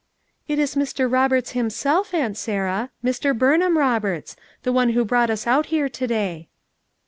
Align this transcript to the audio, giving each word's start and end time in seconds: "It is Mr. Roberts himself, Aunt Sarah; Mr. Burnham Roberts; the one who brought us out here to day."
"It 0.47 0.57
is 0.57 0.73
Mr. 0.73 1.05
Roberts 1.07 1.51
himself, 1.51 2.11
Aunt 2.11 2.35
Sarah; 2.35 2.89
Mr. 3.05 3.37
Burnham 3.37 3.77
Roberts; 3.77 4.35
the 4.63 4.73
one 4.73 4.93
who 4.93 5.05
brought 5.05 5.29
us 5.29 5.45
out 5.45 5.67
here 5.67 5.89
to 5.89 6.07
day." 6.07 6.47